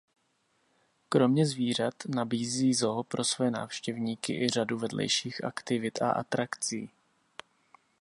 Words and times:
Kromě 1.09 1.45
zvířat 1.45 1.93
nabízí 2.15 2.73
zoo 2.73 3.03
pro 3.03 3.23
své 3.23 3.51
návštěvníky 3.51 4.45
i 4.45 4.49
řadu 4.49 4.77
vedlejších 4.79 5.43
aktivit 5.43 6.01
a 6.01 6.09
atrakcí. 6.11 6.89